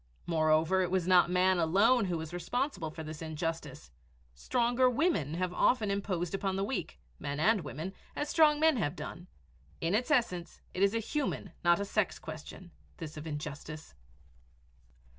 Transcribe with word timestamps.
Moreover, 0.25 0.81
it 0.81 0.89
was 0.89 1.05
not 1.05 1.29
man 1.29 1.59
alone 1.59 2.05
who 2.05 2.17
was 2.17 2.33
responsible 2.33 2.89
for 2.89 3.03
this 3.03 3.21
injustice. 3.21 3.91
Stronger 4.33 4.89
women 4.89 5.35
have 5.35 5.53
often 5.53 5.91
imposed 5.91 6.33
upon 6.33 6.55
the 6.55 6.63
weak 6.63 6.99
men 7.19 7.39
and 7.39 7.61
women 7.61 7.93
as 8.15 8.27
strong 8.27 8.59
men 8.59 8.77
have 8.77 8.95
done. 8.95 9.27
In 9.79 9.93
its 9.93 10.09
essence, 10.09 10.59
it 10.73 10.81
is 10.81 10.95
a 10.95 10.99
human, 10.99 11.51
not 11.63 11.79
a 11.79 11.85
sex, 11.85 12.17
question 12.17 12.71
this 12.97 13.15
of 13.15 13.27
injustice. 13.27 13.93